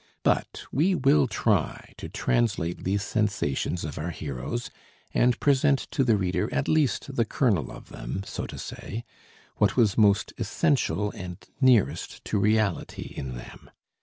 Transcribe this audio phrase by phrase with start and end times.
[0.23, 4.71] But we will try to translate these sensations of our hero's,
[5.13, 9.03] and present to the reader at least the kernel of them, so to say,
[9.57, 13.69] what was most essential and nearest to reality in them.